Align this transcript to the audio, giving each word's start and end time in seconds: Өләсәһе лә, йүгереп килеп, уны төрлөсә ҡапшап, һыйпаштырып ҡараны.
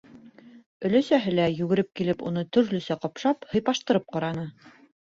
Өләсәһе 0.89 1.35
лә, 1.35 1.45
йүгереп 1.57 1.91
килеп, 2.01 2.27
уны 2.31 2.45
төрлөсә 2.59 3.01
ҡапшап, 3.05 3.51
һыйпаштырып 3.55 4.15
ҡараны. 4.19 4.53